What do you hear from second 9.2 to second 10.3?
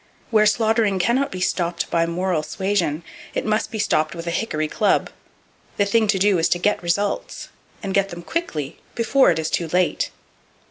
it is too late!